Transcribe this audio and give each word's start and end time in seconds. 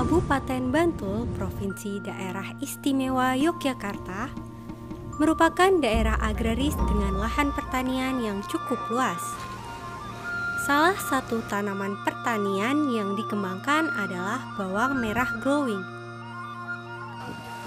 Kabupaten 0.00 0.72
Bantul, 0.72 1.28
Provinsi 1.36 2.00
Daerah 2.00 2.56
Istimewa 2.64 3.36
Yogyakarta, 3.36 4.32
merupakan 5.20 5.68
daerah 5.76 6.16
agraris 6.24 6.72
dengan 6.88 7.20
lahan 7.20 7.52
pertanian 7.52 8.16
yang 8.24 8.40
cukup 8.48 8.80
luas. 8.88 9.20
Salah 10.64 10.96
satu 10.96 11.44
tanaman 11.52 12.00
pertanian 12.00 12.88
yang 12.88 13.12
dikembangkan 13.12 13.92
adalah 13.92 14.40
bawang 14.56 15.04
merah 15.04 15.28
glowing. 15.44 15.84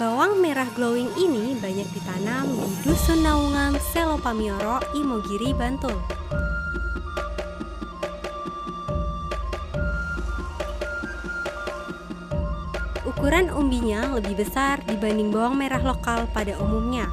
Bawang 0.02 0.42
merah 0.42 0.66
glowing 0.74 1.14
ini 1.14 1.54
banyak 1.62 1.86
ditanam 1.94 2.50
di 2.50 2.66
Dusun 2.82 3.22
Naungan 3.22 3.78
Selopamioro, 3.94 4.82
Imogiri, 4.98 5.54
Bantul. 5.54 6.02
Ukuran 13.14 13.46
umbinya 13.54 14.10
lebih 14.18 14.42
besar 14.42 14.82
dibanding 14.90 15.30
bawang 15.30 15.54
merah 15.54 15.78
lokal 15.78 16.26
pada 16.34 16.58
umumnya, 16.58 17.06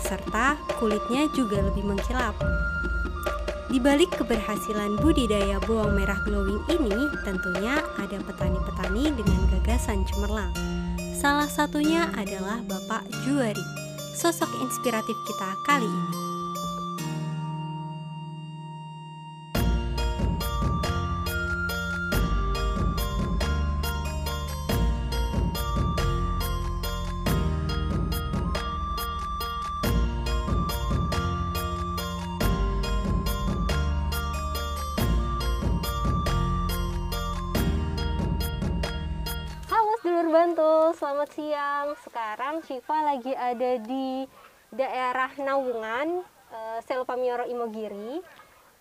serta 0.00 0.56
kulitnya 0.80 1.28
juga 1.36 1.60
lebih 1.60 1.84
mengkilap. 1.84 2.32
Di 3.68 3.76
balik 3.76 4.16
keberhasilan 4.16 4.96
budidaya 5.04 5.60
bawang 5.68 5.92
merah 5.92 6.16
glowing 6.24 6.60
ini, 6.72 7.04
tentunya 7.20 7.84
ada 8.00 8.16
petani-petani 8.24 9.12
dengan 9.12 9.40
gagasan 9.52 10.08
cemerlang. 10.08 10.56
Salah 11.20 11.52
satunya 11.52 12.08
adalah 12.16 12.64
Bapak 12.64 13.04
Juari, 13.22 13.64
sosok 14.16 14.48
inspiratif 14.64 15.16
kita 15.28 15.52
kali 15.68 15.84
ini. 15.86 16.31
Selamat 40.92 41.32
siang. 41.32 41.96
Sekarang 42.04 42.60
Syifa 42.68 43.00
lagi 43.00 43.32
ada 43.32 43.80
di 43.80 44.28
daerah 44.68 45.32
Naungan, 45.40 46.20
eh, 46.52 46.78
Selopamioro 46.84 47.48
Imogiri. 47.48 48.20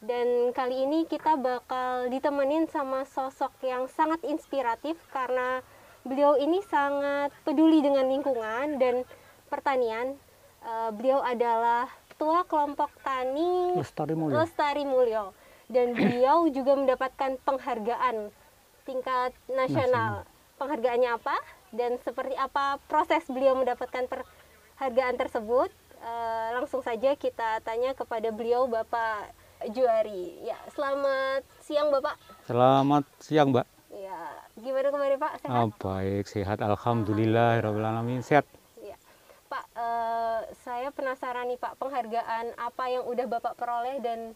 Dan 0.03 0.51
kali 0.51 0.83
ini 0.83 1.07
kita 1.07 1.39
bakal 1.39 2.11
ditemenin 2.11 2.67
sama 2.67 3.07
sosok 3.07 3.55
yang 3.63 3.87
sangat 3.87 4.19
inspiratif 4.27 4.99
karena 5.15 5.63
beliau 6.03 6.35
ini 6.35 6.59
sangat 6.67 7.31
peduli 7.47 7.79
dengan 7.79 8.03
lingkungan 8.11 8.75
dan 8.75 9.07
pertanian. 9.47 10.19
Eh, 10.67 10.91
beliau 10.91 11.23
adalah 11.23 11.87
ketua 12.11 12.43
kelompok 12.43 12.91
tani 13.07 13.79
Lestari 13.79 14.19
Mulyo. 14.19 14.35
Lestari 14.35 14.83
Mulyo. 14.83 15.31
Dan 15.71 15.95
beliau 15.95 16.43
juga 16.51 16.75
mendapatkan 16.75 17.39
penghargaan 17.47 18.35
tingkat 18.83 19.31
nasional. 19.47 20.27
Penghargaannya 20.59 21.15
apa 21.15 21.60
dan 21.72 21.97
seperti 22.03 22.36
apa 22.36 22.77
proses 22.88 23.23
beliau 23.27 23.55
mendapatkan 23.55 24.08
penghargaan 24.08 25.16
tersebut? 25.19 25.72
Eh, 26.02 26.47
langsung 26.58 26.81
saja 26.81 27.13
kita 27.16 27.61
tanya 27.61 27.94
kepada 27.94 28.33
beliau 28.33 28.66
Bapak 28.66 29.31
Juari. 29.69 30.41
Ya, 30.41 30.58
selamat 30.73 31.45
siang 31.61 31.94
Bapak. 31.94 32.17
Selamat 32.50 33.05
siang, 33.22 33.53
Mbak. 33.53 33.67
Ya, 33.94 34.19
gimana 34.58 34.88
kemarin 34.89 35.17
Pak? 35.22 35.33
Sehat? 35.45 35.53
Ah, 35.53 35.69
baik, 35.69 36.25
sehat. 36.25 36.58
Alhamdulillah, 36.63 37.61
alamin. 37.61 38.25
Sehat. 38.25 38.50
Ya. 38.81 38.97
Pak, 39.45 39.66
eh, 39.78 40.40
saya 40.66 40.90
penasaran 40.90 41.45
nih 41.53 41.62
Pak, 41.62 41.78
penghargaan 41.78 42.57
apa 42.57 42.84
yang 42.90 43.06
udah 43.06 43.25
Bapak 43.29 43.53
peroleh 43.53 44.01
dan 44.01 44.34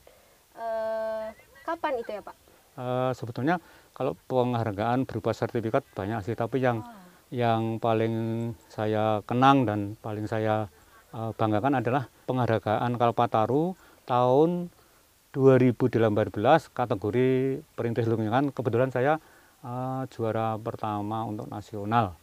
eh, 0.54 1.26
kapan 1.66 1.94
itu 1.98 2.14
ya 2.14 2.22
Pak? 2.22 2.36
Eh, 2.76 3.12
sebetulnya 3.16 3.58
kalau 3.96 4.14
penghargaan 4.28 5.08
berupa 5.08 5.34
sertifikat 5.34 5.82
banyak 5.96 6.22
sih, 6.28 6.36
tapi 6.38 6.62
yang 6.62 6.86
yang 7.36 7.84
paling 7.84 8.16
saya 8.72 9.20
kenang 9.28 9.68
dan 9.68 10.00
paling 10.00 10.24
saya 10.24 10.72
eh, 11.12 11.32
banggakan 11.36 11.84
adalah 11.84 12.08
penghargaan 12.32 12.96
Kalpataru 12.96 13.76
tahun 14.08 14.72
2018 15.36 16.00
kategori 16.72 17.30
perintis 17.76 18.08
lingkungan. 18.08 18.56
Kebetulan 18.56 18.88
saya 18.96 19.20
eh, 19.68 20.02
juara 20.16 20.56
pertama 20.56 21.28
untuk 21.28 21.52
nasional. 21.52 22.16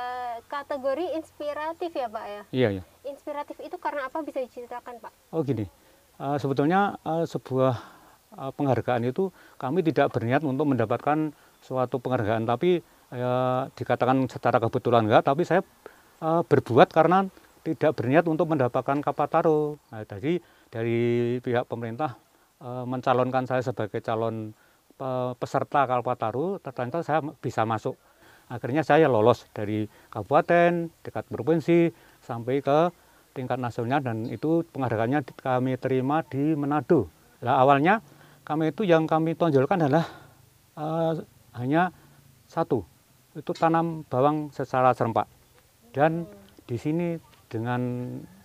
Eh, 0.00 0.40
kategori 0.48 1.12
inspiratif 1.20 1.92
ya 1.92 2.08
Pak 2.08 2.24
ya? 2.24 2.42
Iya, 2.56 2.68
iya. 2.80 2.82
Inspiratif 3.04 3.60
itu 3.60 3.76
karena 3.76 4.08
apa 4.08 4.24
bisa 4.24 4.40
diceritakan 4.40 4.96
Pak? 4.96 5.12
Oh 5.36 5.44
gini, 5.44 5.68
sebetulnya 6.40 6.96
sebuah 7.04 7.78
penghargaan 8.56 9.08
itu 9.08 9.30
kami 9.60 9.80
tidak 9.86 10.12
berniat 10.12 10.42
untuk 10.44 10.68
mendapatkan 10.68 11.32
suatu 11.64 11.96
penghargaan, 12.02 12.44
tapi 12.44 12.84
eh, 13.12 13.62
dikatakan 13.74 14.26
secara 14.30 14.58
kebetulan 14.58 15.06
enggak, 15.06 15.26
tapi 15.26 15.42
saya 15.46 15.62
eh, 16.22 16.42
berbuat 16.42 16.88
karena 16.90 17.26
tidak 17.66 17.98
berniat 17.98 18.24
untuk 18.30 18.46
mendapatkan 18.46 19.02
kapataro. 19.02 19.74
Nah, 19.90 20.06
jadi 20.06 20.38
dari 20.70 21.00
pihak 21.42 21.66
pemerintah 21.66 22.14
eh, 22.62 22.84
mencalonkan 22.86 23.46
saya 23.46 23.62
sebagai 23.62 23.98
calon 24.02 24.54
pe- 24.94 25.32
peserta 25.38 25.86
Kalpataru, 25.86 26.62
ternyata 26.62 27.02
saya 27.02 27.20
bisa 27.38 27.66
masuk. 27.66 27.98
Akhirnya 28.46 28.86
saya 28.86 29.10
lolos 29.10 29.42
dari 29.50 29.90
kabupaten, 30.06 30.86
dekat 31.02 31.26
provinsi, 31.26 31.90
sampai 32.22 32.62
ke 32.62 32.94
tingkat 33.34 33.58
nasional 33.58 33.98
dan 33.98 34.30
itu 34.30 34.62
penghargaannya 34.70 35.26
kami 35.42 35.74
terima 35.76 36.22
di 36.22 36.54
Manado. 36.54 37.10
Nah, 37.42 37.58
awalnya 37.58 37.98
kami 38.46 38.70
itu 38.70 38.86
yang 38.86 39.10
kami 39.10 39.34
tonjolkan 39.34 39.82
adalah 39.82 40.06
eh, 40.78 41.12
hanya 41.58 41.90
satu, 42.46 42.86
itu 43.36 43.52
tanam 43.52 44.02
bawang 44.08 44.48
secara 44.50 44.96
serempak. 44.96 45.28
Dan 45.92 46.24
di 46.64 46.76
sini 46.80 47.20
dengan 47.46 47.80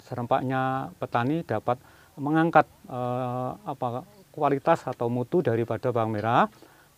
serempaknya 0.03 0.91
petani 1.00 1.41
dapat 1.47 1.79
mengangkat 2.19 2.68
eh, 2.91 3.51
apa 3.56 4.03
kualitas 4.35 4.84
atau 4.85 5.07
mutu 5.07 5.40
daripada 5.40 5.90
bawang 5.96 6.12
merah 6.16 6.47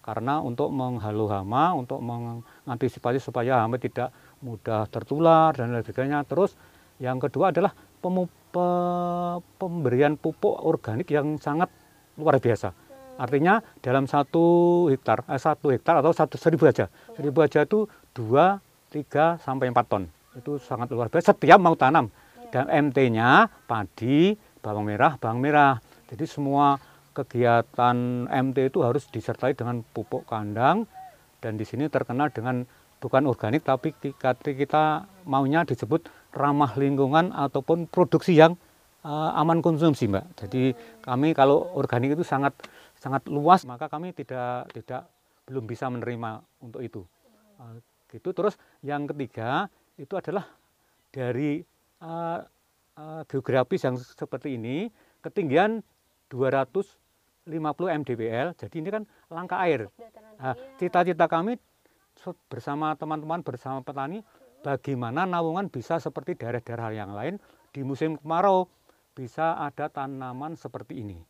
karena 0.03 0.43
untuk 0.43 0.67
menghalau 0.67 1.31
hama, 1.31 1.71
untuk 1.79 2.03
mengantisipasi 2.03 3.23
supaya 3.23 3.63
hama 3.63 3.79
tidak 3.79 4.11
mudah 4.43 4.83
tertular 4.91 5.55
dan 5.55 5.71
lain 5.71 5.79
sebagainya. 5.79 6.27
Terus 6.27 6.59
yang 6.99 7.23
kedua 7.23 7.55
adalah 7.55 7.71
pemberian 9.57 10.19
pupuk 10.19 10.59
organik 10.59 11.07
yang 11.07 11.39
sangat 11.39 11.71
luar 12.19 12.37
biasa. 12.37 12.75
Artinya 13.17 13.61
dalam 13.79 14.09
satu 14.09 14.87
hektar, 14.89 15.25
eh, 15.29 15.41
satu 15.41 15.69
hektar 15.69 16.01
atau 16.01 16.11
satu 16.13 16.35
seribu 16.37 16.65
aja, 16.65 16.89
seribu 17.13 17.45
aja 17.45 17.65
itu 17.65 17.85
dua, 18.13 18.57
tiga 18.89 19.37
sampai 19.41 19.69
empat 19.69 19.85
ton. 19.89 20.03
Itu 20.33 20.57
sangat 20.57 20.89
luar 20.89 21.13
biasa. 21.13 21.33
Setiap 21.33 21.61
mau 21.61 21.77
tanam 21.77 22.09
dan 22.49 22.69
MT-nya 22.69 23.49
padi, 23.69 24.33
bawang 24.61 24.85
merah, 24.89 25.17
bawang 25.21 25.41
merah. 25.41 25.77
Jadi 26.09 26.25
semua 26.25 26.77
kegiatan 27.13 28.25
MT 28.25 28.73
itu 28.73 28.81
harus 28.81 29.05
disertai 29.09 29.53
dengan 29.53 29.85
pupuk 29.93 30.25
kandang 30.25 30.89
dan 31.39 31.57
di 31.57 31.65
sini 31.65 31.85
terkenal 31.87 32.33
dengan 32.33 32.65
bukan 32.97 33.29
organik 33.29 33.61
tapi 33.67 33.93
kita, 33.93 34.33
kita 34.41 35.05
maunya 35.27 35.61
disebut 35.67 36.09
ramah 36.33 36.73
lingkungan 36.73 37.29
ataupun 37.35 37.85
produksi 37.85 38.33
yang 38.33 38.57
eh, 39.05 39.29
aman 39.37 39.61
konsumsi 39.61 40.09
mbak. 40.09 40.25
Jadi 40.45 40.73
kami 41.05 41.37
kalau 41.37 41.69
organik 41.77 42.17
itu 42.17 42.25
sangat 42.25 42.57
sangat 43.03 43.27
luas 43.27 43.67
maka 43.67 43.91
kami 43.91 44.15
tidak 44.15 44.71
tidak 44.71 45.11
belum 45.43 45.67
bisa 45.67 45.91
menerima 45.91 46.39
untuk 46.63 46.79
itu. 46.79 47.03
Eh, 47.59 47.83
gitu 48.15 48.31
terus 48.31 48.55
yang 48.79 49.03
ketiga 49.11 49.67
itu 49.99 50.15
adalah 50.15 50.47
dari 51.11 51.59
eh, 51.99 52.39
eh, 52.95 53.21
geografis 53.27 53.83
yang 53.83 53.99
seperti 53.99 54.55
ini 54.55 54.87
ketinggian 55.19 55.83
250 56.31 56.95
mdpl 57.99 58.55
jadi 58.55 58.75
ini 58.79 58.89
kan 58.89 59.03
langka 59.27 59.59
air 59.59 59.91
Nah, 60.33 60.57
tinggi. 60.57 60.75
cita-cita 60.81 61.29
kami 61.29 61.55
se- 62.17 62.35
bersama 62.49 62.97
teman-teman 62.97 63.45
bersama 63.45 63.79
petani 63.85 64.25
bagaimana 64.65 65.29
Naungan 65.29 65.69
bisa 65.69 66.01
seperti 66.01 66.33
daerah-daerah 66.35 66.89
yang 66.91 67.11
lain 67.13 67.35
di 67.69 67.85
musim 67.85 68.17
kemarau 68.17 68.65
bisa 69.13 69.53
ada 69.61 69.87
tanaman 69.87 70.57
seperti 70.57 71.05
ini. 71.05 71.21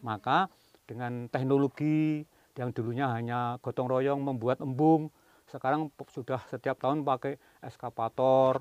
Maka 0.00 0.46
dengan 0.92 1.32
teknologi 1.32 2.20
yang 2.60 2.68
dulunya 2.76 3.08
hanya 3.08 3.56
gotong 3.64 3.88
royong 3.88 4.20
membuat 4.20 4.60
embung, 4.60 5.08
sekarang 5.48 5.88
sudah 6.12 6.44
setiap 6.52 6.76
tahun 6.76 7.00
pakai 7.00 7.40
eskapator, 7.64 8.60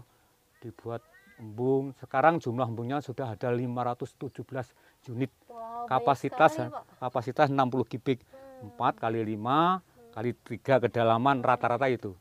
dibuat 0.64 1.04
embung. 1.44 1.92
Sekarang 2.00 2.40
jumlah 2.40 2.72
embungnya 2.72 3.04
sudah 3.04 3.36
ada 3.36 3.52
517 3.52 5.12
unit. 5.12 5.32
Wow, 5.52 5.92
kapasitas 5.92 6.56
sekali, 6.56 6.72
Pak. 6.72 6.84
kapasitas 7.04 7.48
60 7.52 7.92
kubik 7.92 8.24
4 8.64 9.04
kali 9.04 9.20
5 9.36 10.16
kali 10.16 10.32
3 10.36 10.84
kedalaman 10.88 11.44
rata-rata 11.44 11.92
itu. 11.92 12.16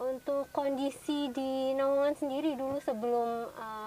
Untuk 0.00 0.48
kondisi 0.52 1.28
di 1.28 1.76
Naungan 1.76 2.16
sendiri 2.16 2.56
dulu 2.56 2.80
sebelum 2.80 3.52
uh, 3.52 3.79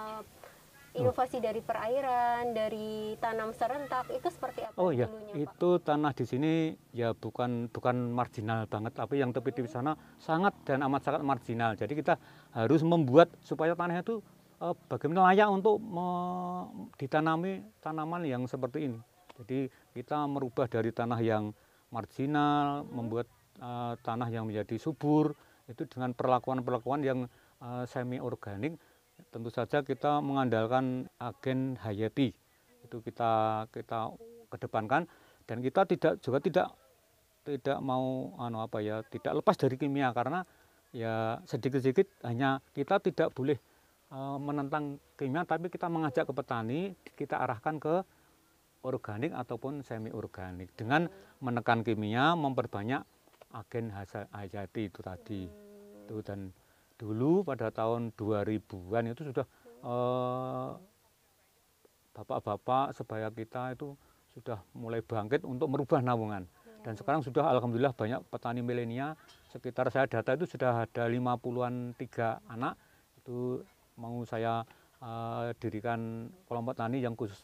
inovasi 0.94 1.42
dari 1.42 1.62
perairan, 1.66 2.54
dari 2.54 3.18
tanam 3.18 3.50
serentak 3.54 4.06
itu 4.14 4.30
seperti 4.30 4.62
apa 4.62 4.78
Oh 4.78 4.94
iya, 4.94 5.10
itu 5.34 5.82
tanah 5.82 6.14
di 6.14 6.26
sini 6.26 6.54
ya 6.94 7.18
bukan 7.18 7.70
bukan 7.74 8.14
marginal 8.14 8.70
banget, 8.70 8.94
tapi 8.94 9.18
yang 9.18 9.34
tepi 9.34 9.66
di 9.66 9.66
sana 9.66 9.98
sangat 10.22 10.54
dan 10.66 10.86
amat 10.86 11.02
sangat 11.02 11.22
marginal. 11.26 11.74
Jadi 11.74 11.98
kita 11.98 12.22
harus 12.54 12.86
membuat 12.86 13.34
supaya 13.42 13.74
tanahnya 13.74 14.06
itu 14.06 14.22
eh, 14.62 14.76
bagaimana 14.86 15.34
layak 15.34 15.50
untuk 15.50 15.82
ditanami 17.02 17.66
tanaman 17.82 18.22
yang 18.30 18.46
seperti 18.46 18.94
ini. 18.94 19.00
Jadi 19.34 19.66
kita 19.98 20.30
merubah 20.30 20.70
dari 20.70 20.94
tanah 20.94 21.20
yang 21.26 21.50
marginal, 21.90 22.86
membuat 22.86 23.26
eh, 23.58 23.94
tanah 23.98 24.30
yang 24.30 24.46
menjadi 24.46 24.78
subur 24.78 25.34
itu 25.66 25.88
dengan 25.90 26.14
perlakuan-perlakuan 26.14 27.02
yang 27.02 27.20
semi 27.88 28.20
organik. 28.20 28.76
Tentu 29.30 29.50
saja 29.50 29.82
kita 29.82 30.22
mengandalkan 30.22 31.10
agen 31.18 31.78
hayati. 31.82 32.34
Itu 32.86 33.02
kita 33.02 33.66
kita 33.74 34.14
kedepankan. 34.50 35.10
Dan 35.44 35.60
kita 35.60 35.84
tidak 35.90 36.24
juga 36.24 36.40
tidak 36.40 36.68
tidak 37.44 37.78
mau 37.84 38.32
anu 38.40 38.64
apa 38.64 38.80
ya 38.80 39.02
tidak 39.10 39.42
lepas 39.42 39.58
dari 39.58 39.76
kimia. 39.78 40.14
Karena 40.14 40.46
ya 40.94 41.42
sedikit-sedikit 41.50 42.26
hanya 42.26 42.62
kita 42.78 43.02
tidak 43.02 43.34
boleh 43.34 43.58
eh, 44.14 44.38
menentang 44.38 45.02
kimia 45.18 45.44
tapi 45.44 45.68
kita 45.74 45.90
mengajak 45.90 46.30
ke 46.30 46.34
petani 46.34 46.94
kita 47.18 47.42
arahkan 47.42 47.82
ke 47.82 47.96
organik 48.84 49.32
ataupun 49.32 49.82
semi 49.82 50.12
organik 50.12 50.70
dengan 50.76 51.08
menekan 51.40 51.82
kimia 51.82 52.36
memperbanyak 52.36 53.02
agen 53.54 53.94
hayati 54.34 54.90
itu 54.90 55.00
tadi. 55.00 55.44
Itu 56.04 56.20
dan 56.26 56.52
dulu 57.04 57.44
pada 57.44 57.68
tahun 57.68 58.16
2000-an 58.16 59.12
itu 59.12 59.28
sudah 59.28 59.44
eh, 59.84 60.70
bapak-bapak 62.16 62.96
sebaya 62.96 63.28
kita 63.28 63.76
itu 63.76 64.00
sudah 64.32 64.64
mulai 64.72 65.04
bangkit 65.04 65.44
untuk 65.44 65.68
merubah 65.68 66.00
naungan. 66.00 66.48
Dan 66.84 66.96
sekarang 66.96 67.24
sudah 67.24 67.48
alhamdulillah 67.52 67.92
banyak 67.92 68.24
petani 68.32 68.64
milenial. 68.64 69.20
Sekitar 69.52 69.92
saya 69.92 70.08
data 70.08 70.36
itu 70.36 70.48
sudah 70.48 70.88
ada 70.88 71.04
50-an 71.12 71.96
tiga 72.00 72.40
anak. 72.48 72.80
Itu 73.20 73.68
mau 74.00 74.24
saya 74.24 74.64
eh, 75.04 75.52
dirikan 75.60 76.32
kelompok 76.48 76.80
tani 76.80 77.04
yang 77.04 77.20
khusus 77.20 77.40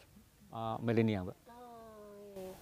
eh, 0.56 0.76
milenial, 0.80 1.28
Mbak. 1.28 1.36
Oh, 1.52 2.40
iya. 2.40 2.54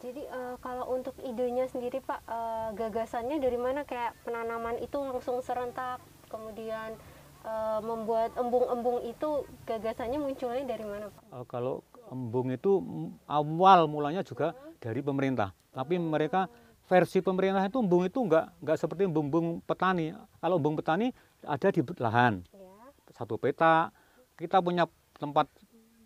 Jadi 0.00 0.22
eh, 0.28 0.56
kalau 0.60 0.92
untuk 0.92 1.16
idenya 1.24 1.64
sendiri 1.68 2.04
Pak, 2.04 2.20
eh, 2.24 2.68
gagasannya 2.76 3.40
dari 3.40 3.56
mana 3.56 3.88
kayak 3.88 4.12
penanaman 4.28 4.76
itu 4.84 5.00
langsung 5.00 5.40
serentak, 5.40 6.04
kemudian 6.26 6.94
eh, 7.42 7.80
membuat 7.82 8.34
embung-embung 8.34 9.02
itu 9.04 9.44
gagasannya 9.64 10.18
munculnya 10.18 10.64
dari 10.66 10.84
mana 10.84 11.06
Pak? 11.10 11.22
Eh, 11.32 11.44
kalau 11.46 11.82
embung 12.10 12.50
itu 12.54 12.82
awal 13.26 13.90
mulanya 13.90 14.22
juga 14.22 14.54
dari 14.78 15.02
pemerintah. 15.02 15.50
Tapi 15.74 15.98
mereka 15.98 16.46
versi 16.86 17.18
pemerintah 17.18 17.66
itu 17.66 17.82
embung 17.82 18.06
itu 18.06 18.22
enggak 18.22 18.54
enggak 18.62 18.76
seperti 18.78 19.10
embung-embung 19.10 19.60
petani. 19.66 20.14
Kalau 20.38 20.56
embung 20.58 20.78
petani 20.78 21.10
ada 21.42 21.68
di 21.70 21.82
lahan 21.98 22.42
Ya. 22.54 22.70
satu 23.14 23.38
peta. 23.38 23.90
Kita 24.36 24.60
punya 24.60 24.84
tempat 25.16 25.48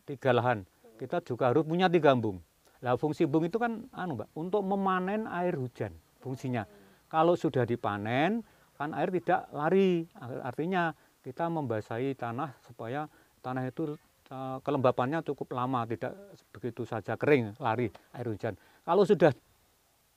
tiga 0.06 0.30
lahan. 0.30 0.62
Kita 0.96 1.18
juga 1.24 1.50
harus 1.50 1.66
punya 1.66 1.90
tiga 1.90 2.14
embung. 2.14 2.38
Lah 2.80 2.96
fungsi 2.96 3.28
embung 3.28 3.44
itu 3.44 3.60
kan 3.60 3.84
anu 3.92 4.16
Mbak, 4.16 4.28
untuk 4.36 4.62
memanen 4.64 5.28
air 5.28 5.52
hujan 5.56 5.92
fungsinya. 6.24 6.64
Kalau 7.10 7.34
sudah 7.36 7.66
dipanen 7.68 8.40
kan 8.80 8.96
air 8.96 9.12
tidak 9.12 9.44
lari. 9.52 10.08
Artinya 10.40 10.96
kita 11.20 11.52
membasahi 11.52 12.16
tanah 12.16 12.56
supaya 12.64 13.04
tanah 13.44 13.68
itu 13.68 14.00
eh, 14.32 14.58
kelembapannya 14.64 15.20
cukup 15.20 15.52
lama, 15.52 15.84
tidak 15.84 16.16
begitu 16.56 16.88
saja 16.88 17.20
kering 17.20 17.52
lari 17.60 17.92
air 18.16 18.24
hujan. 18.24 18.56
Kalau 18.88 19.04
sudah 19.04 19.36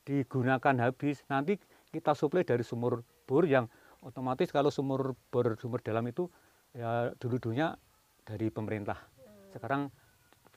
digunakan 0.08 0.76
habis, 0.80 1.20
nanti 1.28 1.60
kita 1.92 2.16
suplai 2.16 2.48
dari 2.48 2.64
sumur 2.64 3.04
bor 3.28 3.44
yang 3.44 3.68
otomatis 4.00 4.48
kalau 4.48 4.72
sumur 4.72 5.20
bor 5.28 5.60
sumur 5.60 5.84
dalam 5.84 6.08
itu 6.08 6.32
ya 6.72 7.12
dulu-dulunya 7.20 7.76
dari 8.24 8.48
pemerintah. 8.48 8.96
Sekarang 9.52 9.92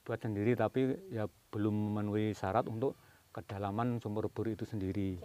buat 0.07 0.23
sendiri 0.23 0.55
tapi 0.55 1.11
ya 1.11 1.27
belum 1.51 1.91
memenuhi 1.91 2.31
syarat 2.31 2.71
untuk 2.71 2.95
kedalaman 3.35 3.99
sumur 3.99 4.31
bor 4.31 4.47
itu 4.47 4.63
sendiri. 4.63 5.19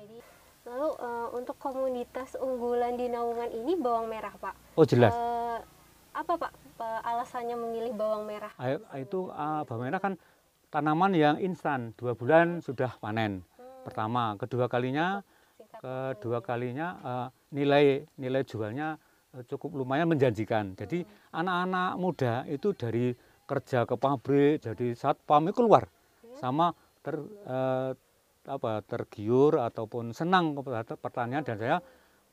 Untuk 1.43 1.59
komunitas 1.59 2.39
unggulan 2.39 2.95
di 2.95 3.11
Naungan 3.11 3.51
ini 3.51 3.75
bawang 3.75 4.07
merah 4.07 4.31
Pak. 4.39 4.79
Oh 4.79 4.87
jelas. 4.87 5.11
Eh, 5.11 5.59
apa 6.15 6.33
Pak 6.39 6.53
eh, 6.79 7.01
alasannya 7.03 7.59
memilih 7.59 7.93
bawang 7.99 8.23
merah? 8.23 8.55
Itu 8.95 9.35
ah, 9.35 9.67
bawang 9.67 9.91
merah 9.91 9.99
kan 9.99 10.15
tanaman 10.71 11.13
yang 11.19 11.37
instan, 11.43 11.91
dua 11.99 12.15
bulan 12.15 12.63
sudah 12.63 12.95
panen. 13.03 13.43
Pertama, 13.83 14.39
kedua 14.39 14.71
kalinya, 14.71 15.27
kedua 15.83 16.39
kalinya 16.39 16.89
eh, 17.03 17.29
nilai 17.51 18.07
nilai 18.15 18.47
jualnya 18.47 18.95
cukup 19.51 19.83
lumayan 19.83 20.07
menjanjikan. 20.07 20.79
Jadi 20.79 21.03
anak-anak 21.35 21.93
muda 21.99 22.47
itu 22.47 22.71
dari 22.71 23.11
kerja 23.51 23.83
ke 23.83 23.99
pabrik, 23.99 24.63
jadi 24.63 24.95
satpam 24.95 25.51
itu 25.51 25.59
keluar 25.59 25.91
sama 26.39 26.71
ter 27.03 27.19
eh, 27.51 27.91
apa 28.47 28.83
tergiur 28.83 29.59
ataupun 29.63 30.11
senang 30.11 30.59
kepada 30.59 30.99
pertanian 30.99 31.47
dan 31.47 31.57
saya 31.59 31.77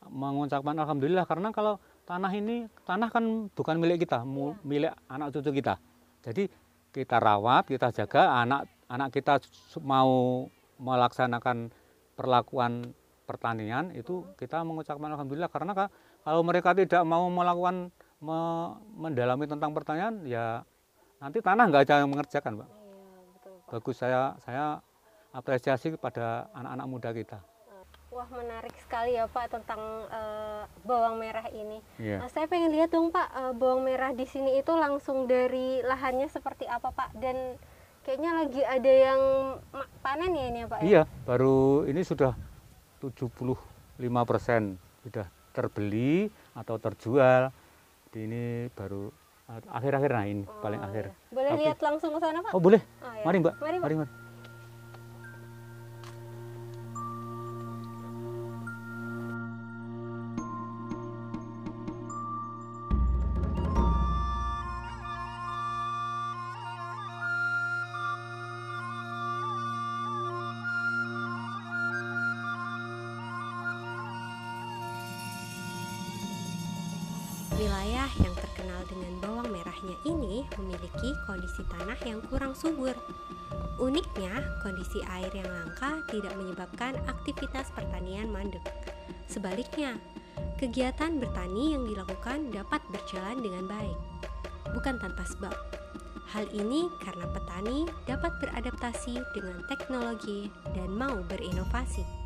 mengucapkan 0.09 0.73
alhamdulillah 0.79 1.27
karena 1.27 1.51
kalau 1.51 1.77
tanah 2.07 2.31
ini 2.33 2.65
tanah 2.87 3.11
kan 3.11 3.51
bukan 3.53 3.75
milik 3.77 4.07
kita, 4.07 4.23
mu- 4.25 4.57
milik 4.65 4.95
anak 5.11 5.35
cucu 5.35 5.61
kita. 5.61 5.77
Jadi 6.23 6.49
kita 6.89 7.21
rawat, 7.21 7.69
kita 7.69 7.93
jaga 7.93 8.41
anak 8.41 8.65
anak 8.89 9.13
kita 9.13 9.37
mau 9.85 10.47
melaksanakan 10.81 11.69
perlakuan 12.17 12.95
pertanian 13.29 13.93
itu 13.93 14.25
kita 14.41 14.65
mengucapkan 14.65 15.13
alhamdulillah 15.13 15.51
karena 15.53 15.77
ka- 15.77 15.93
kalau 16.25 16.41
mereka 16.41 16.73
tidak 16.73 17.05
mau 17.05 17.29
melakukan 17.29 17.93
me- 18.17 18.73
mendalami 18.97 19.45
tentang 19.45 19.69
pertanian 19.77 20.25
ya 20.25 20.65
nanti 21.21 21.37
tanah 21.43 21.69
nggak 21.69 21.83
ada 21.85 21.95
yang 22.01 22.09
mengerjakan, 22.09 22.65
Pak. 22.65 22.67
Iya, 22.71 23.19
betul 23.35 23.53
Pak. 23.61 23.69
Bagus 23.77 23.95
saya 24.01 24.33
saya 24.41 24.65
apresiasi 25.39 25.95
kepada 25.95 26.51
anak-anak 26.51 26.85
muda 26.85 27.09
kita. 27.11 27.39
Wah 28.09 28.25
menarik 28.27 28.73
sekali 28.75 29.13
ya 29.13 29.29
Pak 29.29 29.53
tentang 29.53 29.77
eh, 30.09 30.63
bawang 30.81 31.15
merah 31.15 31.45
ini. 31.49 31.77
Iya. 31.95 32.19
Nah, 32.19 32.27
saya 32.27 32.49
pengen 32.49 32.73
lihat 32.73 32.89
dong 32.89 33.13
Pak 33.13 33.27
eh, 33.29 33.53
bawang 33.53 33.85
merah 33.85 34.11
di 34.11 34.25
sini 34.25 34.57
itu 34.57 34.73
langsung 34.73 35.23
dari 35.23 35.79
lahannya 35.79 36.25
seperti 36.25 36.65
apa 36.65 36.89
Pak 36.89 37.13
dan 37.15 37.55
kayaknya 38.01 38.31
lagi 38.33 38.61
ada 38.65 38.89
yang 38.91 39.21
panen 40.01 40.33
ya 40.33 40.45
ini 40.49 40.59
ya 40.59 40.67
Pak 40.67 40.79
ya? 40.79 40.83
Iya, 40.83 41.01
baru 41.23 41.85
ini 41.85 42.01
sudah 42.01 42.33
75% 42.97 44.01
sudah 45.05 45.25
terbeli 45.53 46.27
atau 46.53 46.75
terjual. 46.75 47.53
Di 48.09 48.25
ini 48.25 48.43
baru 48.73 49.13
akhir-akhir 49.69 50.09
nah 50.09 50.25
ini 50.25 50.43
paling 50.61 50.81
Oh, 50.81 50.87
akhir. 50.89 51.05
iya. 51.09 51.29
Boleh 51.29 51.51
Tapi- 51.53 51.61
lihat 51.61 51.79
langsung 51.79 52.11
ke 52.13 52.19
sana 52.19 52.41
Pak? 52.41 52.51
Oh, 52.53 52.61
boleh. 52.61 52.81
Oh, 53.01 53.13
ya. 53.13 53.21
Mari, 53.21 53.37
Mbak. 53.37 53.53
Mari, 53.57 53.77
Pak. 53.77 53.85
Mari, 53.85 53.95
Mbak. 54.01 54.09
Wilayah 77.89 78.21
yang 78.21 78.37
terkenal 78.37 78.81
dengan 78.85 79.13
bawang 79.17 79.49
merahnya 79.49 79.97
ini 80.05 80.45
memiliki 80.61 81.09
kondisi 81.25 81.65
tanah 81.73 81.97
yang 82.05 82.21
kurang 82.29 82.53
subur. 82.53 82.93
Uniknya, 83.81 84.29
kondisi 84.61 85.01
air 85.09 85.33
yang 85.33 85.49
langka 85.49 86.05
tidak 86.13 86.37
menyebabkan 86.37 87.01
aktivitas 87.09 87.73
pertanian 87.73 88.29
mandek. 88.29 88.61
Sebaliknya, 89.25 89.97
kegiatan 90.61 91.17
bertani 91.17 91.73
yang 91.73 91.89
dilakukan 91.89 92.53
dapat 92.53 92.77
berjalan 92.93 93.41
dengan 93.41 93.65
baik, 93.65 93.97
bukan 94.69 95.01
tanpa 95.01 95.25
sebab. 95.25 95.57
Hal 96.29 96.45
ini 96.53 96.93
karena 97.01 97.25
petani 97.25 97.89
dapat 98.05 98.37
beradaptasi 98.37 99.17
dengan 99.33 99.65
teknologi 99.65 100.53
dan 100.77 100.93
mau 100.93 101.25
berinovasi. 101.25 102.18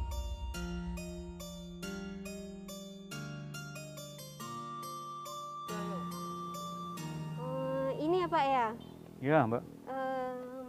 Ya? 9.24 9.28
Iya, 9.32 9.40
Mbak. 9.48 9.62
Eh, 9.88 10.64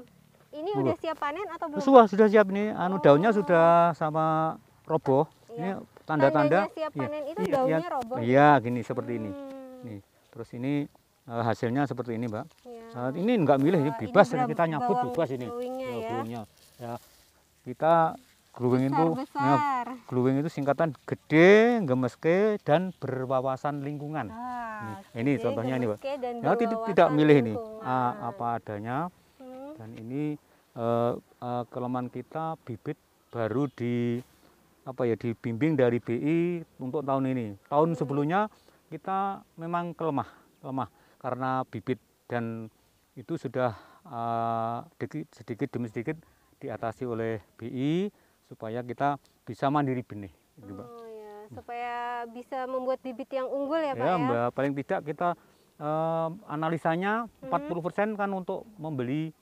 ini 0.54 0.70
Belum. 0.70 0.86
udah 0.86 0.96
siap 0.96 1.16
panen 1.18 1.46
atau 1.50 1.66
belum? 1.66 1.82
Sudah, 1.82 2.04
sudah 2.06 2.26
siap 2.30 2.46
nih. 2.48 2.70
Anu 2.70 3.02
daunnya 3.02 3.34
sudah 3.34 3.90
sama 3.92 4.54
roboh. 4.86 5.26
Iya. 5.50 5.58
Ini 5.58 5.70
tanda-tanda 6.04 6.68
siap 6.70 6.92
iya, 6.92 7.00
panen 7.00 7.22
itu 7.26 7.40
iya, 7.42 7.52
daunnya 7.52 7.78
iya, 7.80 7.88
roboh. 7.88 8.16
iya 8.20 8.48
gini 8.60 8.80
seperti 8.84 9.12
ini 9.16 9.30
Hmm, 9.32 9.80
nih 9.88 9.98
terus 10.28 10.48
ini 10.52 10.84
eh, 11.24 11.42
hasilnya 11.48 11.88
seperti 11.88 12.12
ini 12.12 12.28
mbak 12.28 12.44
iya. 12.68 13.08
Eh, 13.08 13.24
ini 13.24 13.32
nggak 13.40 13.56
milih 13.56 13.80
ini 13.80 13.88
ini 13.88 14.00
bebas 14.04 14.28
berapa 14.28 14.52
kita 14.52 14.64
nyabut 14.68 14.92
bawang 14.92 15.08
bebas 15.16 15.28
ini 15.32 15.46
glowingnya 15.48 15.88
Ya, 15.88 15.96
ya. 15.96 16.08
glowingnya. 16.12 16.42
Besar, 19.18 19.84
itu 20.06 20.38
ya, 20.38 20.40
itu 20.46 20.50
singkatan 20.50 20.94
gede 21.02 21.82
gemeske 21.82 22.62
dan 22.62 22.94
berwawasan 23.02 23.82
lingkungan. 23.82 24.30
Ah, 24.30 25.02
ini 25.18 25.34
gede, 25.34 25.42
contohnya 25.42 25.74
ini, 25.74 25.86
Pak. 25.90 25.98
ya 26.38 26.52
tidak 26.54 26.78
tidak 26.94 27.08
milih 27.10 27.36
ini 27.42 27.54
ah, 27.82 28.30
apa 28.30 28.62
adanya. 28.62 29.10
Hmm, 29.42 29.74
dan 29.74 29.90
ini 29.98 30.38
eh, 30.78 31.12
eh, 31.18 31.62
kelemahan 31.74 32.06
kita 32.06 32.54
bibit 32.62 32.94
baru 33.34 33.66
di 33.74 34.22
apa 34.84 35.02
ya 35.08 35.18
dibimbing 35.18 35.74
dari 35.74 35.98
BI 35.98 36.62
untuk 36.78 37.02
tahun 37.02 37.34
ini. 37.34 37.58
Tahun 37.66 37.90
Hmm. 37.90 37.98
sebelumnya 37.98 38.40
kita 38.86 39.42
memang 39.58 39.96
kelemah, 39.98 40.30
lemah 40.62 40.88
karena 41.18 41.66
bibit. 41.66 41.98
Dan 42.24 42.72
itu 43.14 43.36
sudah 43.36 43.76
sedikit, 44.96 45.28
sedikit 45.32 45.68
demi 45.74 45.88
sedikit 45.92 46.16
diatasi 46.58 47.04
oleh 47.04 47.40
BI 47.60 48.08
supaya 48.46 48.80
kita 48.80 49.16
bisa 49.42 49.68
mandiri 49.68 50.00
benih. 50.00 50.32
gitu, 50.54 50.70
Mbak. 50.70 50.86
Oh 50.86 51.06
ya, 51.10 51.34
supaya 51.50 51.94
bisa 52.30 52.58
membuat 52.64 53.02
bibit 53.02 53.26
yang 53.28 53.50
unggul 53.50 53.78
ya, 53.78 53.92
Pak 53.92 54.00
ya, 54.00 54.14
ya. 54.14 54.16
Mbak, 54.16 54.48
paling 54.54 54.72
tidak 54.78 55.00
kita 55.02 55.28
eh, 55.74 56.28
analisanya 56.46 57.26
Hmm. 57.42 57.50
40% 57.50 58.14
kan 58.14 58.30
untuk 58.30 58.62
membeli 58.78 59.34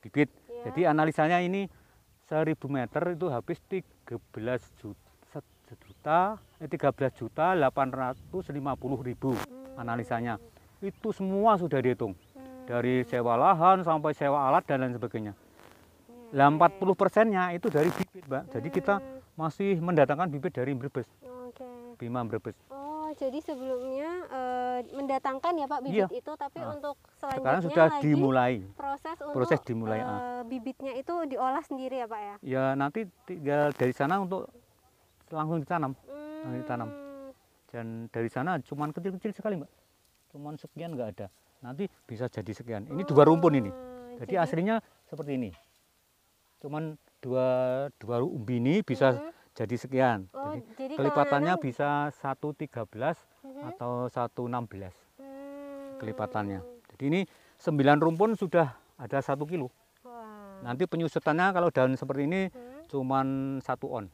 bibit. 0.00 0.28
Ya. 0.46 0.68
Jadi 0.68 0.80
analisanya 0.84 1.40
ini 1.40 1.64
1000 2.28 2.68
meter 2.68 3.16
itu 3.16 3.26
habis 3.28 3.56
13 3.64 4.60
juta, 4.76 5.40
juta 5.80 6.18
eh, 6.60 6.68
13 6.68 7.16
juta 7.16 7.56
850 7.56 9.00
ribu 9.00 9.32
analisanya. 9.74 10.36
Itu 10.84 11.16
semua 11.16 11.56
sudah 11.56 11.80
dihitung. 11.80 12.12
Hmm, 12.36 12.68
Dari 12.68 13.04
sewa 13.08 13.36
lahan 13.36 13.80
sampai 13.80 14.12
sewa 14.12 14.52
alat 14.52 14.68
dan 14.68 14.84
lain 14.84 14.92
sebagainya. 14.92 15.32
Lah 16.30 16.48
40 16.48 16.60
persennya 16.94 17.52
itu 17.52 17.68
dari 17.68 17.90
bibit, 17.90 18.24
Mbak. 18.24 18.42
Jadi 18.50 18.68
kita 18.70 18.94
Hmm, 18.96 19.18
masih 19.36 19.76
mendatangkan 19.78 20.26
bibit 20.28 20.52
dari 20.52 20.72
Brebes, 20.72 21.06
Oke. 21.46 21.66
Bima 21.96 22.22
Brebes. 22.22 22.54
Oh, 22.68 23.10
jadi 23.12 23.38
sebelumnya 23.38 24.10
eh, 24.26 24.78
mendatangkan 24.90 25.52
ya 25.54 25.66
Pak 25.66 25.80
bibit 25.80 26.00
Iya. 26.00 26.08
itu, 26.10 26.32
tapi 26.32 26.58
Ah. 26.58 26.72
untuk 26.72 26.96
selanjutnya 27.14 27.38
Sekarang 27.40 27.62
sudah 27.62 27.86
lagi 27.88 28.02
dimulai. 28.04 28.54
proses 28.72 29.16
untuk 29.16 29.34
proses 29.34 29.58
dimulai, 29.60 30.00
ah. 30.00 30.42
bibitnya 30.42 30.92
itu 30.94 31.14
diolah 31.26 31.62
sendiri 31.62 31.98
ya 31.98 32.06
Pak 32.06 32.20
ya. 32.20 32.34
Ya 32.40 32.64
nanti 32.72 33.04
tinggal 33.24 33.70
dari 33.70 33.92
sana 33.92 34.18
untuk 34.18 34.48
langsung 35.28 35.58
ditanam. 35.58 35.92
Hmm, 36.04 36.54
ditanam. 36.56 36.88
Dan 37.68 37.86
dari 38.08 38.28
sana 38.28 38.58
cuman 38.60 38.90
kecil-kecil 38.90 39.30
sekali, 39.32 39.54
Mbak. 39.56 39.70
Cuman 40.30 40.54
sekian 40.54 40.94
nggak 40.94 41.08
ada. 41.12 41.26
Nanti 41.60 41.86
bisa 42.04 42.26
jadi 42.26 42.50
sekian. 42.50 42.86
Ini 42.86 43.02
dua 43.04 43.22
rumpun 43.24 43.50
ini. 43.52 43.66
oh, 43.66 44.14
Jadi 44.16 44.34
aslinya 44.36 44.78
seperti 45.04 45.34
ini. 45.34 45.50
Cuman 46.64 46.96
dua 47.20 47.46
dua 48.00 48.24
umbi 48.24 48.56
ini 48.56 48.80
bisa 48.80 49.12
Mhm. 49.12 49.30
jadi 49.52 49.76
sekian. 49.76 50.18
Oh, 50.32 50.48
Jadi 50.48 50.60
jadi 50.74 50.94
kelipatannya 50.96 51.54
nanam- 51.54 51.60
bisa 51.60 52.08
113 52.10 53.20
Mhm. 53.44 53.68
atau 53.68 54.08
116 54.08 54.96
Hmm, 55.20 56.00
kelipatannya. 56.00 56.64
Jadi 56.88 57.04
ini 57.04 57.20
9 57.54 58.00
rumpun 58.00 58.32
sudah 58.32 58.72
ada 58.96 59.20
satu 59.20 59.44
kilo. 59.44 59.68
Wah. 60.02 60.64
Nanti 60.64 60.88
penyusutannya 60.88 61.52
kalau 61.52 61.68
daun 61.68 61.92
seperti 61.94 62.24
ini 62.24 62.48
Hmm, 62.48 62.88
cuman 62.88 63.26
satu 63.60 63.92
on 63.92 64.08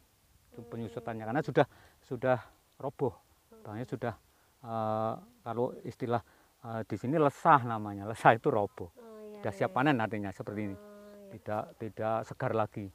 penyusutannya 0.61 1.25
karena 1.25 1.41
sudah 1.41 1.65
sudah 2.03 2.37
roboh 2.77 3.15
bangnya 3.63 3.87
sudah 3.87 4.15
eh, 4.61 5.13
kalau 5.41 5.73
istilah 5.83 6.21
eh, 6.61 6.83
di 6.85 6.97
sini 6.99 7.17
lesah 7.17 7.65
namanya 7.65 8.05
lesah 8.05 8.35
itu 8.35 8.51
roboh 8.51 8.91
Oh, 8.91 9.01
iya, 9.25 9.41
sudah 9.41 9.53
siap 9.55 9.71
iya. 9.71 9.77
panen 9.79 9.97
artinya 9.97 10.29
seperti 10.29 10.69
ini 10.69 10.77
Oh, 10.77 10.90
tidak 11.31 11.63
tidak 11.79 12.17
segar 12.25 12.53
lagi 12.53 12.87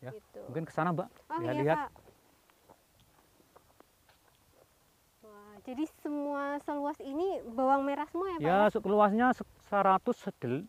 ya 0.00 0.10
gitu. 0.12 0.40
mungkin 0.48 0.64
ke 0.64 0.72
sana 0.72 0.92
mbak 0.92 1.08
Oh 1.28 1.40
iya 1.40 1.52
lihat-lihat 1.52 1.78
Pak. 1.78 1.90
Wah, 5.20 5.54
jadi 5.62 5.84
semua 6.00 6.56
seluas 6.64 6.98
ini 7.00 7.44
bawang 7.44 7.84
merah 7.84 8.08
semua 8.08 8.32
ya 8.32 8.36
Pak? 8.36 8.44
ya 8.44 8.58
se- 8.68 8.84
luasnya 8.84 9.26
se- 9.32 9.48
140 9.68 10.66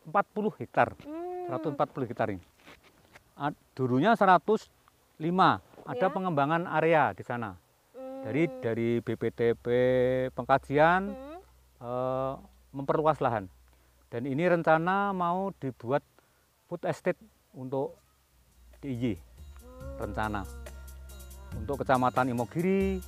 hektar 0.59 0.93
Hmm, 1.01 1.47
140 1.49 2.05
hektar 2.05 2.27
ini 2.29 2.43
dulunya 3.73 4.13
105 4.13 5.57
ada 5.81 6.05
Ya. 6.05 6.13
pengembangan 6.13 6.69
area 6.69 7.09
di 7.15 7.23
sana 7.25 7.57
dari 8.21 8.45
hmm, 8.45 8.61
dari 8.61 8.89
BPTP 9.01 9.65
pengkajian 10.37 11.09
hmm, 11.09 11.39
eh, 11.81 12.33
memperluas 12.71 13.17
lahan. 13.17 13.49
Dan 14.11 14.27
ini 14.27 14.43
rencana 14.45 15.09
mau 15.09 15.55
dibuat 15.57 16.03
food 16.71 16.87
estate 16.87 17.19
untuk 17.51 17.99
DIY 18.79 19.19
rencana 19.99 20.47
untuk 21.59 21.83
kecamatan 21.83 22.31
Imogiri, 22.31 23.03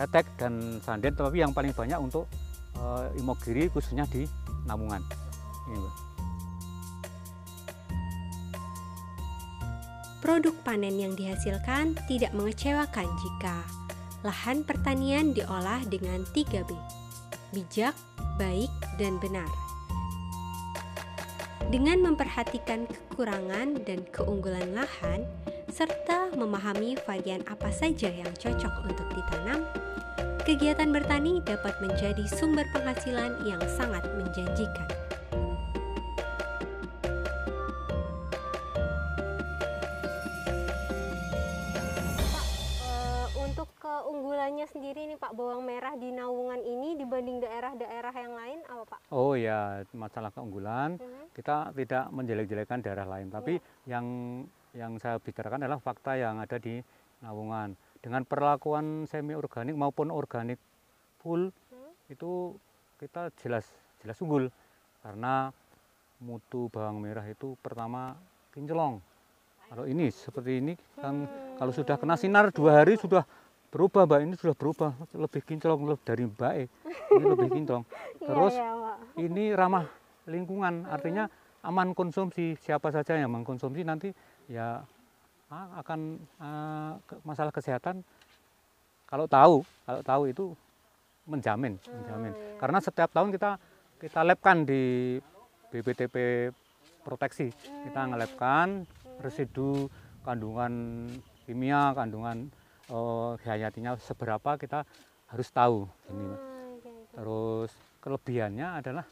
Retek 0.00 0.24
dan 0.40 0.80
Sanden, 0.80 1.12
tapi 1.12 1.44
yang 1.44 1.52
paling 1.52 1.76
banyak 1.76 2.00
untuk 2.00 2.24
eh, 2.80 3.20
Imogiri 3.20 3.68
khususnya 3.68 4.08
di 4.08 4.24
Namungan. 4.64 5.04
Ini. 5.68 5.90
Produk 10.24 10.56
panen 10.64 10.96
yang 10.96 11.12
dihasilkan 11.12 12.00
tidak 12.08 12.32
mengecewakan 12.32 13.08
jika 13.20 13.60
lahan 14.24 14.64
pertanian 14.64 15.36
diolah 15.36 15.84
dengan 15.88 16.24
3B. 16.32 16.72
Bijak, 17.52 17.96
baik, 18.40 18.72
dan 18.96 19.16
benar. 19.20 19.69
Dengan 21.70 22.02
memperhatikan 22.02 22.82
kekurangan 22.90 23.86
dan 23.86 24.02
keunggulan 24.10 24.74
lahan, 24.74 25.22
serta 25.70 26.34
memahami 26.34 26.98
varian 27.06 27.46
apa 27.46 27.70
saja 27.70 28.10
yang 28.10 28.26
cocok 28.34 28.90
untuk 28.90 29.06
ditanam, 29.14 29.62
kegiatan 30.42 30.90
bertani 30.90 31.38
dapat 31.46 31.78
menjadi 31.78 32.26
sumber 32.26 32.66
penghasilan 32.74 33.46
yang 33.46 33.62
sangat 33.70 34.02
menjanjikan. 34.18 34.88
Pak, 42.34 42.46
eh, 42.82 43.26
untuk 43.46 43.70
keunggulannya 43.78 44.66
sendiri 44.66 45.06
nih 45.06 45.18
Pak 45.22 45.38
bawang 45.38 45.62
merah 45.62 45.94
di 45.94 46.10
Naungan 46.10 46.66
ini 46.66 46.98
dibanding 46.98 47.38
daerah-daerah 47.38 48.14
yang 48.18 48.34
lain 48.34 48.58
apa 48.66 48.84
Pak? 48.90 49.00
Oh 49.14 49.38
ya, 49.38 49.86
masalah 49.94 50.34
keunggulan 50.34 50.98
Mhm. 50.98 51.19
Kita 51.36 51.70
tidak 51.72 52.04
menjelek-jelekan 52.10 52.78
daerah 52.82 53.06
lain, 53.06 53.30
tapi 53.30 53.56
yang 53.86 54.06
yang 54.70 54.98
saya 55.02 55.18
bicarakan 55.18 55.66
adalah 55.66 55.82
fakta 55.82 56.14
yang 56.14 56.38
ada 56.38 56.58
di 56.58 56.78
Nawungan. 57.20 57.76
Dengan 58.00 58.24
perlakuan 58.24 59.04
semi 59.04 59.36
organik 59.36 59.76
maupun 59.76 60.08
organik 60.08 60.56
full 61.20 61.52
Hmm. 61.70 61.92
itu 62.08 62.56
kita 62.98 63.30
jelas 63.44 63.68
jelas 64.00 64.16
unggul 64.24 64.48
karena 65.04 65.52
mutu 66.18 66.66
bawang 66.72 66.98
merah 67.00 67.24
itu 67.28 67.54
pertama 67.60 68.16
kinclong. 68.52 68.98
Kalau 69.70 69.84
ini 69.86 70.10
seperti 70.10 70.58
ini 70.58 70.72
kan 70.98 71.28
kalau 71.60 71.70
sudah 71.70 71.94
kena 71.94 72.18
sinar 72.18 72.50
dua 72.50 72.82
hari 72.82 72.98
sudah 72.98 73.22
berubah 73.70 74.02
mbak 74.02 74.20
ini 74.26 74.34
sudah 74.34 74.56
berubah 74.56 74.90
lebih 75.14 75.46
kinclong 75.46 75.86
lebih 75.86 76.02
dari 76.02 76.24
mbak 76.26 76.52
E. 76.56 76.64
ini 77.14 77.24
lebih 77.24 77.48
kinclong. 77.54 77.84
Terus 78.26 78.54
iya, 78.58 78.64
iya, 78.66 78.74
Pak. 78.74 78.96
ini 79.22 79.44
ramah 79.54 79.86
lingkungan. 80.26 80.88
Artinya 80.88 81.28
aman 81.62 81.92
konsumsi 81.92 82.56
siapa 82.56 82.88
saja 82.92 83.16
yang 83.16 83.32
mengkonsumsi 83.32 83.84
nanti 83.84 84.08
ya 84.48 84.80
ah, 85.52 85.68
akan 85.84 86.16
ke- 87.04 87.20
masalah 87.24 87.52
kesehatan 87.52 88.00
kalau 89.04 89.28
tahu 89.28 89.60
kalau 89.84 90.00
tahu 90.00 90.22
itu 90.30 90.44
menjamin 91.28 91.76
menjamin. 91.84 92.32
iya. 92.32 92.56
karena 92.56 92.78
setiap 92.80 93.12
tahun 93.12 93.28
kita 93.36 93.60
kita 94.00 94.24
labkan 94.24 94.64
di 94.64 95.20
BPTP 95.70 96.48
proteksi. 97.04 97.48
Kita 97.86 98.08
ngelabkan 98.08 98.84
residu 99.20 99.88
kandungan 100.24 100.72
kimia 101.44 101.92
kandungan 101.96 102.48
eh, 102.90 103.30
hayatinya 103.46 103.96
seberapa 104.00 104.56
kita 104.56 104.84
harus 105.30 105.48
tahu 105.52 105.86
ini. 106.10 106.24
Iya, 106.24 106.34
iya. 106.34 106.92
Terus 107.14 107.70
kelebihannya 108.00 108.68
adalah 108.82 109.06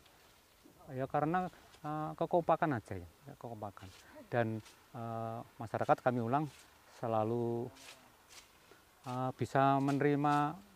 ya 0.93 1.05
karena 1.07 1.49
eh, 1.81 2.11
kekompakan 2.17 2.77
aja 2.77 2.95
ya, 2.97 3.09
ya, 3.27 3.33
kekompakan. 3.37 3.89
Dan 4.29 4.61
eh, 4.95 5.39
masyarakat 5.57 5.97
kami 6.01 6.21
ulang 6.21 6.45
selalu 6.99 7.69
eh, 9.07 9.31
bisa 9.37 9.79
menerima 9.79 10.67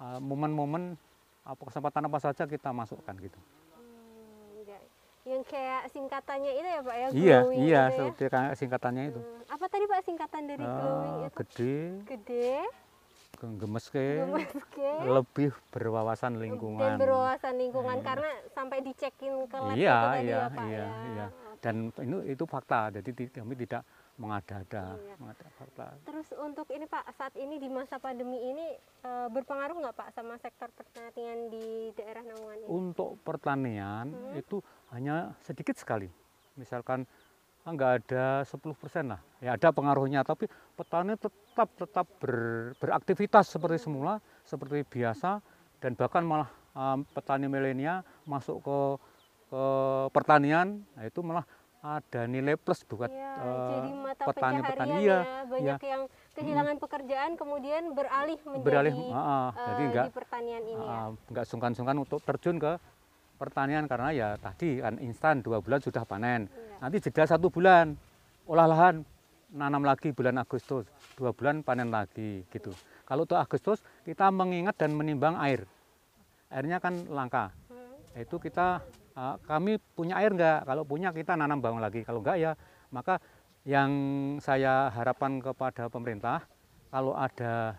momen-momen 0.00 0.96
apa 1.44 1.60
kesempatan 1.60 2.08
apa 2.08 2.16
saja 2.16 2.48
kita 2.48 2.72
masukkan 2.72 3.12
gitu. 3.20 3.36
Hmm, 3.76 4.64
iya. 4.64 4.78
Yang 5.28 5.42
kayak 5.52 5.82
singkatannya 5.92 6.52
itu 6.56 6.68
ya 6.72 6.80
Pak 6.80 6.96
ya? 6.96 7.06
Iya, 7.12 7.38
glowing 7.44 7.58
iya, 7.60 7.82
gitu 7.92 8.24
ya? 8.32 8.42
singkatannya 8.56 9.02
itu. 9.12 9.20
Hmm, 9.20 9.52
Apa 9.52 9.64
tadi 9.68 9.84
Pak 9.84 10.00
singkatan 10.00 10.42
dari 10.48 10.64
glowing 10.64 11.12
Eh, 11.12 11.20
itu? 11.20 11.36
gede, 11.36 11.76
Gede, 12.08 12.50
gemeske, 13.56 14.06
gemeske, 14.20 14.88
lebih 15.02 15.50
berwawasan 15.70 16.36
dan 16.36 16.42
lingkungan. 16.42 16.96
berwawasan 17.00 17.54
lingkungan 17.56 17.98
karena 18.00 18.28
sampai 18.50 18.78
dicekin 18.80 19.48
ke 19.48 19.56
lab 19.56 19.72
Iya, 19.72 19.96
itu 19.96 20.04
tadi 20.04 20.20
iya, 20.22 20.36
ya 20.36 20.44
Pak 20.48 20.64
iya, 20.66 20.78
ya. 20.78 20.88
iya. 21.06 21.26
Dan 21.60 21.74
itu 21.92 22.18
itu 22.24 22.44
fakta. 22.44 22.80
Jadi 22.90 23.10
kami 23.28 23.52
tidak 23.54 23.82
mengada-ada, 24.16 24.96
Iya. 24.96 25.14
mengada 25.16 25.46
fakta. 25.54 25.86
Terus 26.04 26.28
untuk 26.36 26.68
ini 26.68 26.84
Pak, 26.84 27.04
saat 27.14 27.32
ini 27.36 27.56
di 27.56 27.68
masa 27.68 27.96
pandemi 27.96 28.36
ini 28.36 28.66
eh, 29.00 29.28
berpengaruh 29.28 29.76
nggak 29.76 29.96
Pak 29.96 30.08
sama 30.12 30.36
sektor 30.36 30.68
pertanian 30.70 31.48
di 31.48 31.92
daerah 31.94 32.20
Naungan 32.20 32.56
ini? 32.60 32.68
Untuk 32.68 33.16
pertanian 33.20 34.12
Hmm. 34.12 34.36
itu 34.36 34.60
hanya 34.90 35.32
sedikit 35.40 35.76
sekali. 35.76 36.08
Misalkan 36.56 37.08
nggak 37.66 37.92
ada 38.04 38.24
10% 38.42 39.12
lah. 39.12 39.20
Ya 39.40 39.56
ada 39.56 39.68
pengaruhnya, 39.70 40.24
tapi 40.24 40.48
petani 40.76 41.16
tetap 41.16 41.68
tetap 41.76 42.06
ber- 42.20 42.72
beraktivitas 42.80 43.52
seperti 43.52 43.76
Hmm. 43.80 43.84
semula, 43.84 44.14
seperti 44.44 44.80
biasa, 44.84 45.44
dan 45.80 45.92
bahkan 45.92 46.24
malah 46.24 46.48
um, 46.72 47.04
petani 47.12 47.46
milenial 47.46 48.00
masuk 48.24 48.64
ke 48.64 48.78
ke 49.50 49.64
pertanian, 50.14 50.78
nah 50.94 51.02
itu 51.02 51.20
malah 51.26 51.42
ada 51.82 52.28
nilai 52.28 52.54
plus 52.54 52.84
buat 52.86 53.08
Iya, 53.10 53.32
eh, 53.40 53.82
mata 53.98 54.24
petani-petani. 54.30 54.78
pencaharian 54.78 55.00
Iya, 55.00 55.18
ya. 55.18 55.44
Banyak 55.48 55.80
yang 55.82 56.02
kehilangan 56.36 56.76
pekerjaan 56.78 57.30
kemudian 57.34 57.82
beralih 57.96 58.38
menjadi 58.46 58.62
beralih, 58.68 58.94
ah, 59.10 59.18
ah, 59.18 59.48
eh, 59.50 59.66
jadi 59.66 59.82
nggak 59.90 60.04
di 60.06 60.14
pertanian 60.14 60.62
ini 60.62 60.84
ya. 60.86 60.94
ah, 60.94 61.08
nggak 61.34 61.44
sungkan-sungkan 61.50 61.96
untuk 61.98 62.20
terjun 62.22 62.62
ke 62.62 62.78
pertanian 63.40 63.88
karena 63.88 64.12
ya 64.12 64.28
tadi 64.36 64.84
kan 64.84 65.00
instan 65.00 65.40
dua 65.40 65.64
bulan 65.64 65.80
sudah 65.80 66.04
panen. 66.04 66.44
Iya. 66.44 66.76
Nanti 66.84 66.96
jeda 67.00 67.24
satu 67.24 67.48
bulan 67.48 67.96
olah 68.44 68.68
lahan 68.68 69.00
nanam 69.56 69.80
lagi 69.80 70.12
bulan 70.12 70.36
Agustus 70.36 70.84
dua 71.16 71.32
bulan 71.32 71.64
panen 71.64 71.88
lagi 71.88 72.44
gitu. 72.52 72.76
Kalau 73.08 73.24
untuk 73.24 73.40
Agustus 73.40 73.80
kita 74.04 74.28
mengingat 74.28 74.76
dan 74.76 74.92
menimbang 74.92 75.40
air. 75.40 75.64
Airnya 76.52 76.84
kan 76.84 77.08
langka. 77.08 77.48
Hmm. 77.72 78.20
Itu 78.20 78.36
kita 78.36 78.84
kami 79.48 79.80
punya 79.96 80.20
air 80.20 80.36
nggak? 80.36 80.68
Kalau 80.68 80.84
punya 80.84 81.08
kita 81.16 81.32
nanam 81.40 81.64
bawang 81.64 81.80
lagi. 81.80 82.04
Kalau 82.04 82.20
nggak 82.20 82.36
ya 82.36 82.52
maka 82.92 83.16
yang 83.64 83.90
saya 84.44 84.92
harapkan 84.92 85.40
kepada 85.40 85.88
pemerintah 85.88 86.44
kalau 86.92 87.16
ada 87.16 87.76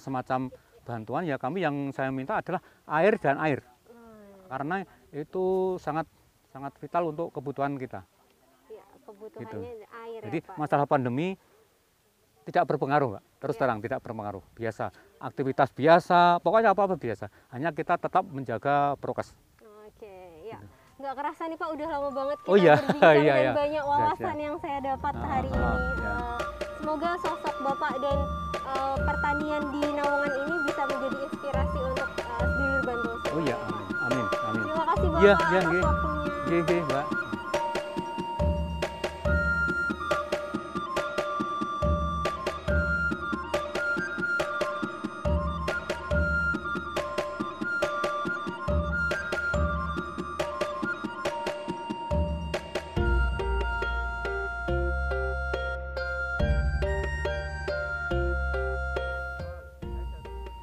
semacam 0.00 0.48
bantuan 0.82 1.22
ya 1.28 1.36
kami 1.38 1.62
yang 1.62 1.94
saya 1.94 2.10
minta 2.10 2.38
adalah 2.42 2.60
air 2.86 3.14
dan 3.18 3.38
air 3.38 3.62
Hmm, 3.92 4.48
karena 4.48 4.76
itu 5.12 5.44
sangat 5.76 6.08
sangat 6.48 6.72
vital 6.76 7.08
untuk 7.08 7.28
kebutuhan 7.30 7.76
kita. 7.76 8.04
ya, 8.66 8.84
kebutuhannya 9.02 9.84
air 9.86 10.20
Jadi 10.22 10.38
ya 10.38 10.46
Pak. 10.46 10.56
masalah 10.56 10.84
pandemi 10.84 11.36
tidak 12.42 12.64
berpengaruh, 12.66 13.08
Mbak. 13.12 13.22
Terus 13.38 13.54
Iya. 13.54 13.60
terang 13.62 13.78
tidak 13.78 13.98
berpengaruh. 14.00 14.42
Biasa, 14.52 14.84
aktivitas 15.18 15.68
biasa, 15.70 16.20
pokoknya 16.40 16.72
apa-apa 16.72 16.96
biasa. 16.96 17.30
Hanya 17.48 17.70
kita 17.70 17.94
tetap 17.96 18.24
menjaga 18.24 18.98
prokes. 18.98 19.32
Oke, 19.86 20.14
ya. 20.44 20.58
Nggak 20.94 21.14
kerasa 21.14 21.42
nih 21.44 21.56
Pak, 21.56 21.68
udah 21.70 21.86
lama 21.88 22.10
banget 22.10 22.36
kita 22.38 22.48
Oh 22.48 22.56
iya, 22.56 22.74
berbincang 22.76 23.14
iya, 23.22 23.32
dan 23.32 23.42
iya. 23.42 23.52
banyak 23.52 23.72
Iya, 23.78 23.90
wawasan 23.90 24.34
iya. 24.34 24.42
yang 24.42 24.56
saya 24.58 24.78
dapat 24.80 25.14
Ah, 25.14 25.26
hari 25.28 25.48
ini. 25.48 25.58
iya. 25.58 26.12
Eh, 26.12 26.40
semoga 26.76 27.10
sosok 27.18 27.54
Bapak 27.60 27.92
dan 27.98 28.18
eh, 28.62 28.96
pertanian 29.02 29.62
di 29.68 29.82
Nawangan 29.88 30.32
ini 30.36 30.54
bisa 30.64 30.82
menjadi 30.84 31.21
Iya, 35.22 35.38
iya, 35.38 35.60
nggih. 35.70 35.84
Oke, 35.86 36.56
oke, 36.66 36.76
Mbak. 36.82 37.06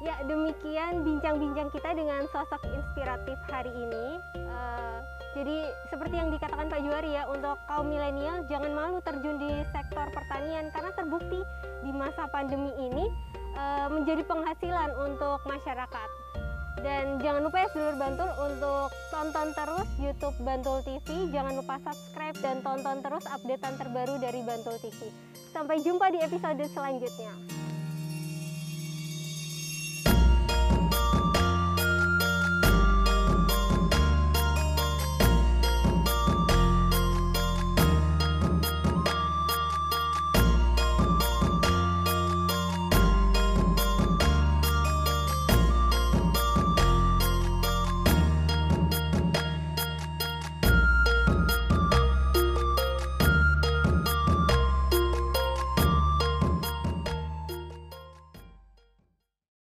Ya, 0.04 0.16
demikian 0.28 1.00
bincang-bincang 1.00 1.72
kita 1.72 1.96
dengan 1.96 2.28
sosok 2.28 2.60
inspiratif 2.76 3.40
hari 3.48 3.72
ini. 3.72 4.20
Jadi 5.30 5.62
seperti 5.86 6.14
yang 6.18 6.34
dikatakan 6.34 6.66
Pak 6.66 6.80
Juari 6.82 7.14
ya, 7.14 7.30
untuk 7.30 7.54
kaum 7.70 7.86
milenial 7.86 8.42
jangan 8.50 8.72
malu 8.74 8.98
terjun 9.06 9.38
di 9.38 9.62
sektor 9.70 10.10
pertanian 10.10 10.74
karena 10.74 10.90
terbukti 10.90 11.40
di 11.86 11.90
masa 11.94 12.26
pandemi 12.34 12.74
ini 12.74 13.06
eh, 13.54 13.88
menjadi 13.94 14.26
penghasilan 14.26 14.90
untuk 14.98 15.38
masyarakat. 15.46 16.08
Dan 16.80 17.20
jangan 17.20 17.44
lupa 17.44 17.66
ya 17.66 17.68
sedulur 17.76 17.96
Bantul 18.00 18.30
untuk 18.40 18.88
tonton 19.12 19.48
terus 19.52 19.88
YouTube 20.00 20.36
Bantul 20.40 20.80
TV. 20.82 21.28
Jangan 21.28 21.54
lupa 21.60 21.76
subscribe 21.84 22.38
dan 22.40 22.64
tonton 22.64 23.04
terus 23.04 23.24
updatean 23.28 23.74
terbaru 23.76 24.16
dari 24.16 24.40
Bantul 24.40 24.80
TV. 24.80 25.12
Sampai 25.52 25.84
jumpa 25.84 26.08
di 26.08 26.24
episode 26.24 26.64
selanjutnya. 26.72 27.59